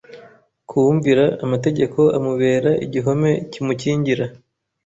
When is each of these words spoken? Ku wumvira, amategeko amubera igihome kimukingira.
Ku 0.67 0.75
wumvira, 0.83 1.25
amategeko 1.45 1.99
amubera 2.17 2.71
igihome 2.85 3.31
kimukingira. 3.51 4.25